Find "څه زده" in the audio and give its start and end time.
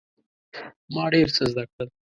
1.35-1.63